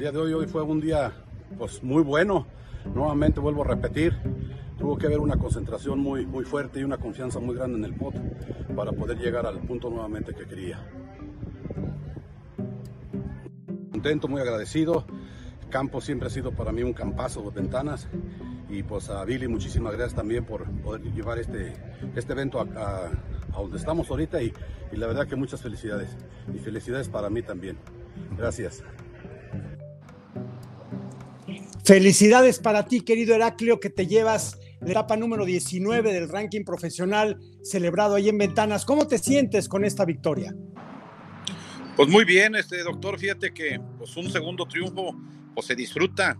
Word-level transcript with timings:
día 0.00 0.12
de 0.12 0.18
hoy, 0.18 0.32
hoy 0.32 0.46
fue 0.46 0.62
un 0.62 0.80
día 0.80 1.12
pues 1.58 1.82
muy 1.82 2.02
bueno. 2.02 2.46
Nuevamente 2.94 3.38
vuelvo 3.38 3.62
a 3.62 3.66
repetir, 3.66 4.16
tuvo 4.78 4.96
que 4.96 5.06
haber 5.06 5.18
una 5.18 5.36
concentración 5.36 5.98
muy, 5.98 6.24
muy 6.24 6.44
fuerte 6.44 6.80
y 6.80 6.84
una 6.84 6.96
confianza 6.96 7.38
muy 7.38 7.54
grande 7.54 7.76
en 7.76 7.84
el 7.84 7.94
pot 7.94 8.14
para 8.74 8.92
poder 8.92 9.18
llegar 9.18 9.44
al 9.44 9.58
punto 9.58 9.90
nuevamente 9.90 10.34
que 10.34 10.46
quería. 10.46 10.78
Contento, 13.92 14.28
muy 14.28 14.40
agradecido. 14.40 15.04
campo 15.68 16.00
siempre 16.00 16.28
ha 16.28 16.30
sido 16.30 16.52
para 16.52 16.72
mí 16.72 16.82
un 16.82 16.94
campazo 16.94 17.42
de 17.42 17.50
ventanas 17.50 18.08
y 18.70 18.82
pues 18.82 19.10
a 19.10 19.22
Billy 19.24 19.48
muchísimas 19.48 19.92
gracias 19.92 20.14
también 20.14 20.44
por 20.44 20.64
poder 20.80 21.02
llevar 21.12 21.38
este, 21.38 21.74
este 22.16 22.32
evento 22.32 22.60
a, 22.60 23.10
donde 23.52 23.76
estamos 23.76 24.08
ahorita 24.10 24.40
y 24.40 24.52
la 24.92 25.06
verdad 25.06 25.26
que 25.26 25.36
muchas 25.36 25.60
felicidades 25.60 26.16
y 26.54 26.58
felicidades 26.58 27.10
para 27.10 27.28
mí 27.28 27.42
también. 27.42 27.76
Gracias. 28.36 28.82
Felicidades 31.84 32.58
para 32.58 32.86
ti, 32.86 33.00
querido 33.00 33.34
Heraclio, 33.34 33.80
que 33.80 33.90
te 33.90 34.06
llevas 34.06 34.58
la 34.80 34.90
etapa 34.90 35.16
número 35.16 35.44
19 35.44 36.12
del 36.12 36.28
ranking 36.28 36.64
profesional 36.64 37.38
celebrado 37.62 38.14
ahí 38.14 38.28
en 38.28 38.38
Ventanas. 38.38 38.84
¿Cómo 38.84 39.06
te 39.06 39.18
sientes 39.18 39.68
con 39.68 39.84
esta 39.84 40.04
victoria? 40.04 40.54
Pues 41.96 42.08
muy 42.08 42.24
bien, 42.24 42.54
este 42.54 42.82
doctor, 42.82 43.18
fíjate 43.18 43.52
que 43.52 43.80
pues 43.98 44.16
un 44.16 44.30
segundo 44.30 44.66
triunfo 44.66 45.14
pues 45.54 45.66
se 45.66 45.74
disfruta. 45.74 46.38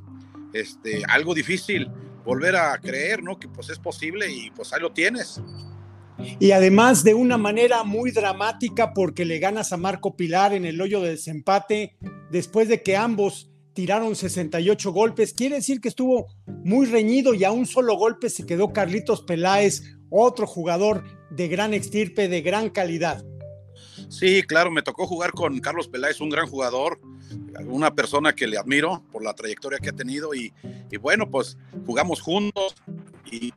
Este, 0.52 1.02
algo 1.08 1.34
difícil 1.34 1.90
volver 2.24 2.56
a 2.56 2.78
creer, 2.78 3.22
¿no? 3.22 3.38
Que 3.38 3.48
pues 3.48 3.70
es 3.70 3.78
posible 3.78 4.30
y 4.30 4.50
pues 4.50 4.72
ahí 4.72 4.80
lo 4.80 4.92
tienes. 4.92 5.40
Y 6.38 6.52
además 6.52 7.04
de 7.04 7.14
una 7.14 7.38
manera 7.38 7.84
muy 7.84 8.10
dramática 8.10 8.92
porque 8.94 9.24
le 9.24 9.38
ganas 9.38 9.72
a 9.72 9.76
Marco 9.76 10.16
Pilar 10.16 10.52
en 10.52 10.64
el 10.64 10.80
hoyo 10.80 11.00
de 11.00 11.10
desempate 11.10 11.96
después 12.30 12.68
de 12.68 12.82
que 12.82 12.96
ambos 12.96 13.50
tiraron 13.74 14.16
68 14.16 14.92
golpes. 14.92 15.32
Quiere 15.32 15.56
decir 15.56 15.80
que 15.80 15.88
estuvo 15.88 16.26
muy 16.46 16.86
reñido 16.86 17.34
y 17.34 17.44
a 17.44 17.52
un 17.52 17.66
solo 17.66 17.96
golpe 17.96 18.30
se 18.30 18.46
quedó 18.46 18.72
Carlitos 18.72 19.22
Peláez, 19.22 19.82
otro 20.10 20.46
jugador 20.46 21.04
de 21.30 21.48
gran 21.48 21.72
extirpe, 21.72 22.28
de 22.28 22.42
gran 22.42 22.70
calidad. 22.70 23.24
Sí, 24.08 24.42
claro, 24.42 24.70
me 24.70 24.82
tocó 24.82 25.06
jugar 25.06 25.32
con 25.32 25.58
Carlos 25.60 25.88
Peláez, 25.88 26.20
un 26.20 26.30
gran 26.30 26.46
jugador, 26.46 27.00
una 27.66 27.94
persona 27.94 28.32
que 28.32 28.46
le 28.46 28.58
admiro 28.58 29.04
por 29.12 29.22
la 29.22 29.34
trayectoria 29.34 29.78
que 29.78 29.90
ha 29.90 29.92
tenido 29.92 30.34
y, 30.34 30.52
bueno, 31.00 31.30
pues 31.30 31.56
jugamos 31.86 32.20
juntos 32.20 32.74
y, 33.30 33.52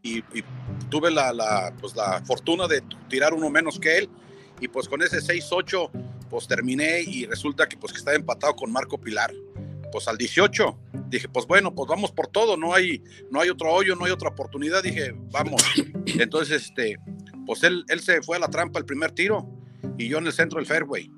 tuve 0.89 1.12
la, 1.12 1.73
pues 1.80 1.95
la 1.95 2.22
fortuna 2.26 2.67
de 2.67 2.81
tirar 3.09 3.34
uno 3.34 3.50
menos 3.50 3.80
que 3.80 4.00
él 4.00 4.09
y 4.59 4.67
pues 4.67 4.88
con 4.88 5.02
ese 5.02 5.17
6-8 5.17 5.90
pues 6.30 6.48
terminé 6.48 7.02
y 7.02 7.25
resulta 7.25 7.67
que 7.67 7.78
pues 7.78 7.94
que 7.94 8.00
estaba 8.00 8.16
empatado 8.16 8.56
con 8.56 8.72
Marco 8.72 9.00
Pilar 9.00 9.34
pues 9.92 10.08
al 10.08 10.17
18 10.17 10.80
dije, 11.14 11.30
pues 11.30 11.45
bueno, 11.45 11.73
pues 11.73 11.88
vamos 11.88 12.12
por 12.12 12.28
todo, 12.28 12.58
no 12.58 12.73
hay, 12.73 13.03
no 13.30 13.40
hay 13.40 13.50
otro 13.50 13.72
hoyo, 13.72 13.95
no 13.95 14.06
hay 14.06 14.12
otra 14.12 14.30
oportunidad, 14.30 14.81
dije, 14.81 15.16
vamos. 15.31 15.62
Entonces, 16.08 16.64
este, 16.64 16.97
pues 17.45 17.64
él, 17.64 17.86
él 17.88 18.00
se 18.02 18.23
fue 18.23 18.38
a 18.38 18.40
la 18.40 18.47
trampa 18.47 18.80
el 18.80 18.86
primer 18.86 19.12
tiro 19.12 19.47
y 19.97 20.08
yo 20.08 20.18
en 20.18 20.25
el 20.25 20.34
centro 20.34 20.58
del 20.58 20.66
fairway. 20.66 21.12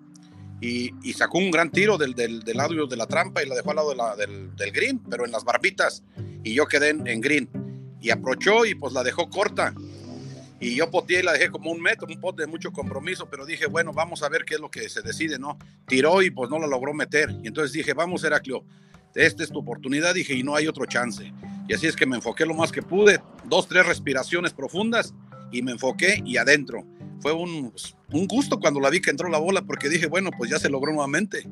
Y, 0.61 0.91
sacó 1.13 1.37
un 1.37 1.51
gran 1.51 1.71
tiro 1.71 1.97
del, 1.97 2.15
del, 2.15 2.39
del, 2.41 2.57
lado 2.57 2.87
de 2.87 2.97
la 2.97 3.05
trampa 3.05 3.43
y 3.43 3.47
la 3.47 3.55
dejó 3.55 3.69
al 3.69 3.75
lado 3.75 3.89
de 3.91 3.95
la, 3.95 4.15
del, 4.15 4.71
green, 4.73 4.99
pero 5.09 5.25
en 5.25 5.31
las 5.31 5.43
barbitas. 5.43 6.03
Y 6.43 6.53
yo 6.53 6.65
quedé 6.65 6.89
en 6.89 7.21
green. 7.21 7.64
Y 8.05 8.11
aprovechó 8.11 8.67
y 8.67 8.75
pues 8.75 8.93
la 8.93 9.01
dejó 9.01 9.27
corta 9.31 9.73
y 10.59 10.75
yo 10.75 10.91
poteé 10.91 11.21
y 11.21 11.23
la 11.23 11.33
dejé 11.33 11.49
como 11.49 11.71
un 11.71 11.81
metro, 11.81 12.05
un 12.07 12.21
pot 12.21 12.37
de 12.37 12.45
mucho 12.45 12.71
compromiso, 12.71 13.27
pero 13.27 13.47
dije, 13.47 13.65
bueno, 13.65 13.93
vamos 13.93 14.21
a 14.21 14.29
ver 14.29 14.45
qué 14.45 14.53
es 14.53 14.59
lo 14.59 14.69
que 14.69 14.87
se 14.89 15.01
decide, 15.01 15.39
¿no? 15.39 15.57
Tiró 15.87 16.21
y 16.21 16.29
pues 16.29 16.51
no 16.51 16.59
la 16.59 16.67
logró 16.67 16.93
meter. 16.93 17.31
Y 17.43 17.47
entonces 17.47 17.73
dije, 17.73 17.93
vamos, 17.93 18.23
Heraclio, 18.23 18.63
esta 19.15 19.41
es 19.41 19.49
tu 19.49 19.57
oportunidad, 19.57 20.13
dije, 20.13 20.35
y 20.35 20.43
no 20.43 20.55
hay 20.55 20.67
otro 20.67 20.85
chance. 20.85 21.33
Y 21.67 21.73
así 21.73 21.87
es 21.87 21.95
que 21.95 22.05
me 22.05 22.17
enfoqué 22.17 22.45
lo 22.45 22.53
más 22.53 22.71
que 22.71 22.83
pude, 22.83 23.19
dos, 23.45 23.67
tres 23.67 23.87
respiraciones 23.87 24.53
profundas 24.53 25.15
y 25.51 25.63
me 25.63 25.71
enfoqué 25.71 26.21
y 26.23 26.37
adentro. 26.37 26.85
Fue 27.21 27.33
un, 27.33 27.71
pues, 27.71 27.95
un 28.13 28.27
gusto 28.27 28.59
cuando 28.59 28.79
la 28.79 28.91
vi 28.91 29.01
que 29.01 29.09
entró 29.09 29.29
la 29.29 29.39
bola 29.39 29.63
porque 29.63 29.89
dije, 29.89 30.05
bueno, 30.05 30.29
pues 30.37 30.51
ya 30.51 30.59
se 30.59 30.69
logró 30.69 30.93
nuevamente. 30.93 31.49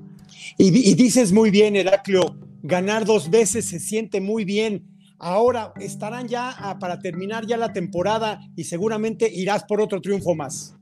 Y, 0.59 0.67
y 0.67 0.93
dices 0.93 1.31
muy 1.31 1.49
bien, 1.49 1.75
Heraclio, 1.75 2.37
ganar 2.61 3.05
dos 3.05 3.31
veces 3.31 3.65
se 3.65 3.79
siente 3.79 4.21
muy 4.21 4.45
bien 4.45 4.92
Ahora 5.23 5.71
estarán 5.79 6.27
ya 6.27 6.49
ah, 6.49 6.79
para 6.79 6.99
terminar 6.99 7.45
ya 7.47 7.55
la 7.55 7.71
temporada 7.71 8.41
y 8.57 8.65
seguramente 8.65 9.31
irás 9.33 9.63
por 9.63 9.79
otro 9.79 10.01
triunfo 10.01 10.35
más. 10.35 10.75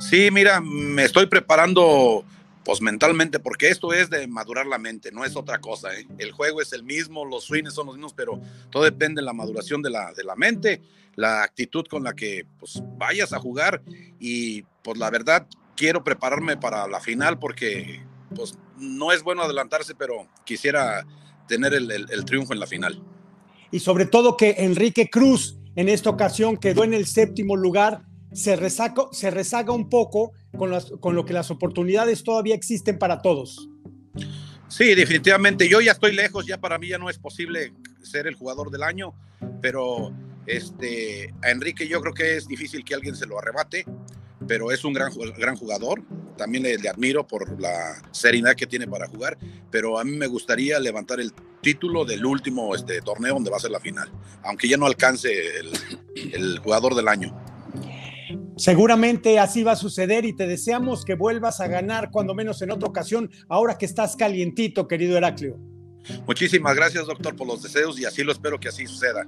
Sí, 0.00 0.32
mira, 0.32 0.60
me 0.60 1.04
estoy 1.04 1.26
preparando 1.26 2.24
pues 2.64 2.80
mentalmente, 2.80 3.38
porque 3.38 3.68
esto 3.68 3.92
es 3.92 4.10
de 4.10 4.26
madurar 4.26 4.66
la 4.66 4.78
mente, 4.78 5.12
no 5.12 5.24
es 5.24 5.36
otra 5.36 5.60
cosa. 5.60 5.94
¿eh? 5.94 6.08
El 6.18 6.32
juego 6.32 6.60
es 6.60 6.72
el 6.72 6.82
mismo, 6.82 7.24
los 7.24 7.44
swings 7.44 7.72
son 7.72 7.86
los 7.86 7.94
mismos, 7.94 8.14
pero 8.14 8.40
todo 8.68 8.82
depende 8.82 9.20
de 9.20 9.26
la 9.26 9.32
maduración 9.32 9.80
de 9.80 9.90
la, 9.90 10.12
de 10.12 10.24
la 10.24 10.34
mente, 10.34 10.82
la 11.14 11.44
actitud 11.44 11.84
con 11.88 12.02
la 12.02 12.14
que 12.14 12.44
pues, 12.58 12.82
vayas 12.98 13.32
a 13.32 13.38
jugar 13.38 13.80
y 14.18 14.62
pues 14.82 14.98
la 14.98 15.08
verdad 15.08 15.46
quiero 15.76 16.02
prepararme 16.02 16.56
para 16.56 16.88
la 16.88 16.98
final 16.98 17.38
porque 17.38 18.04
pues 18.34 18.58
no 18.76 19.12
es 19.12 19.22
bueno 19.22 19.42
adelantarse, 19.42 19.94
pero 19.94 20.26
quisiera 20.44 21.06
tener 21.46 21.74
el 21.74 22.24
triunfo 22.24 22.52
en 22.54 22.58
la 22.58 22.66
final 22.66 23.00
y 23.72 23.80
sobre 23.80 24.06
todo 24.06 24.36
que 24.36 24.54
Enrique 24.58 25.10
Cruz 25.10 25.58
en 25.74 25.88
esta 25.88 26.10
ocasión 26.10 26.56
quedó 26.56 26.84
en 26.84 26.94
el 26.94 27.06
séptimo 27.06 27.56
lugar, 27.56 28.02
se, 28.32 28.56
se 29.12 29.30
rezaga 29.30 29.72
un 29.72 29.88
poco 29.88 30.32
con, 30.56 30.72
con 31.00 31.16
lo 31.16 31.24
que 31.24 31.32
las 31.32 31.50
oportunidades 31.50 32.22
todavía 32.22 32.54
existen 32.54 32.98
para 32.98 33.20
todos. 33.20 33.68
Sí, 34.68 34.94
definitivamente. 34.94 35.68
Yo 35.68 35.80
ya 35.80 35.92
estoy 35.92 36.14
lejos, 36.14 36.46
ya 36.46 36.58
para 36.58 36.78
mí 36.78 36.88
ya 36.88 36.98
no 36.98 37.10
es 37.10 37.18
posible 37.18 37.72
ser 38.02 38.26
el 38.26 38.34
jugador 38.34 38.70
del 38.70 38.82
año, 38.82 39.14
pero 39.60 40.12
este, 40.46 41.34
a 41.42 41.50
Enrique 41.50 41.88
yo 41.88 42.00
creo 42.00 42.14
que 42.14 42.36
es 42.36 42.46
difícil 42.46 42.84
que 42.84 42.94
alguien 42.94 43.16
se 43.16 43.26
lo 43.26 43.38
arrebate 43.38 43.84
pero 44.46 44.70
es 44.70 44.84
un 44.84 44.92
gran, 44.92 45.12
gran 45.36 45.56
jugador. 45.56 46.02
También 46.36 46.64
le, 46.64 46.88
admiro 46.88 47.26
por 47.26 47.60
la 47.60 48.02
serenidad 48.10 48.54
que 48.54 48.66
tiene 48.66 48.86
para 48.86 49.06
jugar, 49.06 49.38
pero 49.70 49.98
a 49.98 50.04
mí 50.04 50.12
me 50.12 50.26
gustaría 50.26 50.78
levantar 50.80 51.20
el 51.20 51.32
título 51.60 52.04
del 52.04 52.24
último 52.24 52.74
este, 52.74 53.00
torneo 53.00 53.34
donde 53.34 53.50
va 53.50 53.56
a 53.56 53.60
ser 53.60 53.70
la 53.70 53.80
final, 53.80 54.10
aunque 54.42 54.68
ya 54.68 54.76
no 54.76 54.86
alcance 54.86 55.30
el, 55.58 55.70
el 56.32 56.58
jugador 56.58 56.94
del 56.94 57.08
año. 57.08 57.36
Seguramente 58.56 59.38
así 59.38 59.62
va 59.62 59.72
a 59.72 59.76
suceder 59.76 60.24
y 60.24 60.34
te 60.34 60.46
deseamos 60.46 61.04
que 61.04 61.14
vuelvas 61.14 61.60
a 61.60 61.68
ganar 61.68 62.10
cuando 62.10 62.34
menos 62.34 62.60
en 62.62 62.70
otra 62.70 62.88
ocasión, 62.88 63.30
ahora 63.48 63.78
que 63.78 63.86
estás 63.86 64.16
calientito, 64.16 64.88
querido 64.88 65.16
Heraclio. 65.16 65.58
Muchísimas 66.26 66.74
gracias, 66.74 67.06
doctor, 67.06 67.36
por 67.36 67.46
los 67.46 67.62
deseos 67.62 67.98
y 67.98 68.04
así 68.04 68.22
lo 68.22 68.32
espero 68.32 68.58
que 68.58 68.68
así 68.68 68.86
suceda. 68.86 69.26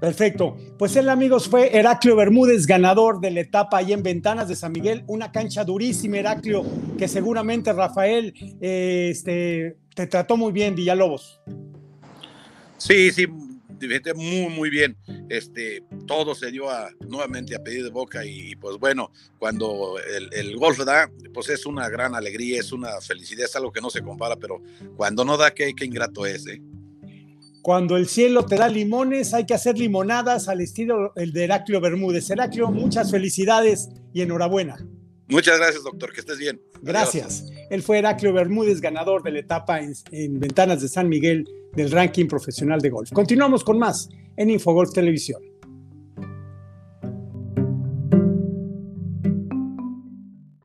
Perfecto. 0.00 0.56
Pues 0.78 0.96
él, 0.96 1.08
amigos, 1.08 1.48
fue 1.48 1.76
Heraclio 1.76 2.16
Bermúdez, 2.16 2.66
ganador 2.66 3.20
de 3.20 3.30
la 3.30 3.40
etapa 3.40 3.78
ahí 3.78 3.92
en 3.92 4.02
Ventanas 4.02 4.48
de 4.48 4.56
San 4.56 4.72
Miguel. 4.72 5.04
Una 5.06 5.32
cancha 5.32 5.64
durísima, 5.64 6.18
Heraclio, 6.18 6.64
que 6.98 7.08
seguramente 7.08 7.72
Rafael 7.72 8.34
eh, 8.60 9.08
este, 9.10 9.76
te 9.94 10.06
trató 10.06 10.36
muy 10.36 10.52
bien, 10.52 10.74
Villalobos. 10.74 11.40
Sí, 12.76 13.10
sí, 13.12 13.26
muy, 14.14 14.48
muy 14.48 14.70
bien. 14.70 14.96
Este, 15.28 15.82
todo 16.06 16.34
se 16.34 16.50
dio 16.50 16.70
a, 16.70 16.90
nuevamente 17.06 17.54
a 17.54 17.62
pedir 17.62 17.84
de 17.84 17.90
boca 17.90 18.24
y, 18.24 18.56
pues 18.56 18.76
bueno, 18.78 19.10
cuando 19.38 19.96
el, 20.32 20.56
golf 20.56 20.78
da, 20.84 21.10
pues 21.32 21.48
es 21.48 21.66
una 21.66 21.88
gran 21.88 22.14
alegría, 22.14 22.60
es 22.60 22.72
una 22.72 23.00
felicidad, 23.00 23.46
es 23.46 23.56
algo 23.56 23.72
que 23.72 23.80
no 23.80 23.90
se 23.90 24.02
compara, 24.02 24.36
pero 24.36 24.60
cuando 24.96 25.24
no 25.24 25.36
da, 25.36 25.52
qué, 25.52 25.74
qué 25.74 25.84
ingrato 25.84 26.26
es, 26.26 26.46
¿eh? 26.46 26.60
Cuando 27.64 27.96
el 27.96 28.08
cielo 28.08 28.44
te 28.44 28.56
da 28.56 28.68
limones, 28.68 29.32
hay 29.32 29.46
que 29.46 29.54
hacer 29.54 29.78
limonadas 29.78 30.48
al 30.48 30.60
estilo 30.60 31.14
el 31.16 31.32
de 31.32 31.44
Heraclio 31.44 31.80
Bermúdez. 31.80 32.28
Heraclio, 32.28 32.70
muchas 32.70 33.10
felicidades 33.10 33.88
y 34.12 34.20
enhorabuena. 34.20 34.86
Muchas 35.28 35.56
gracias, 35.56 35.82
doctor. 35.82 36.12
Que 36.12 36.20
estés 36.20 36.36
bien. 36.36 36.60
Gracias. 36.82 37.46
Él 37.70 37.82
fue 37.82 38.00
Heraclio 38.00 38.34
Bermúdez, 38.34 38.82
ganador 38.82 39.22
de 39.22 39.30
la 39.30 39.38
etapa 39.38 39.80
en, 39.80 39.94
en 40.10 40.38
Ventanas 40.38 40.82
de 40.82 40.88
San 40.88 41.08
Miguel 41.08 41.48
del 41.72 41.90
ranking 41.90 42.26
profesional 42.26 42.82
de 42.82 42.90
golf. 42.90 43.10
Continuamos 43.12 43.64
con 43.64 43.78
más 43.78 44.10
en 44.36 44.50
Infogolf 44.50 44.92
Televisión. 44.92 45.42